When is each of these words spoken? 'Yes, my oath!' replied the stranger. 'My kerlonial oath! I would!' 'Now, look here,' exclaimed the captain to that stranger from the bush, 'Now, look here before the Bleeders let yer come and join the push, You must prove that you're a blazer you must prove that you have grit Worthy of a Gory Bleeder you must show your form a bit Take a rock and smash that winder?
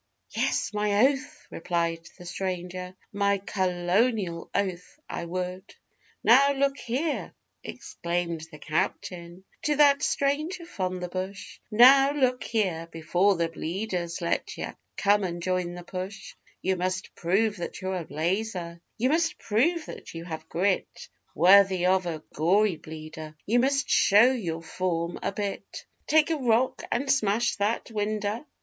'Yes, 0.35 0.73
my 0.73 1.09
oath!' 1.09 1.45
replied 1.51 2.09
the 2.17 2.25
stranger. 2.25 2.95
'My 3.13 3.37
kerlonial 3.37 4.49
oath! 4.55 4.99
I 5.07 5.25
would!' 5.25 5.75
'Now, 6.23 6.53
look 6.53 6.75
here,' 6.79 7.35
exclaimed 7.63 8.47
the 8.51 8.57
captain 8.57 9.43
to 9.61 9.75
that 9.75 10.01
stranger 10.01 10.65
from 10.65 10.99
the 10.99 11.07
bush, 11.07 11.59
'Now, 11.69 12.13
look 12.13 12.41
here 12.43 12.87
before 12.91 13.35
the 13.35 13.47
Bleeders 13.47 14.21
let 14.21 14.57
yer 14.57 14.75
come 14.97 15.23
and 15.23 15.39
join 15.39 15.75
the 15.75 15.83
push, 15.83 16.33
You 16.63 16.77
must 16.77 17.13
prove 17.13 17.57
that 17.57 17.79
you're 17.79 17.97
a 17.97 18.03
blazer 18.03 18.81
you 18.97 19.09
must 19.09 19.37
prove 19.37 19.85
that 19.85 20.15
you 20.15 20.23
have 20.25 20.49
grit 20.49 21.09
Worthy 21.35 21.85
of 21.85 22.07
a 22.07 22.23
Gory 22.33 22.77
Bleeder 22.77 23.35
you 23.45 23.59
must 23.59 23.87
show 23.87 24.31
your 24.31 24.63
form 24.63 25.19
a 25.21 25.31
bit 25.31 25.85
Take 26.07 26.31
a 26.31 26.37
rock 26.37 26.81
and 26.91 27.07
smash 27.11 27.57
that 27.57 27.91
winder? 27.91 28.47